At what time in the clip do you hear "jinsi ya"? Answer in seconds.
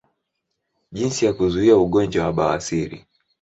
0.91-1.33